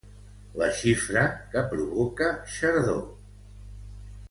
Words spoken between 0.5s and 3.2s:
La xifra que provoca xardor.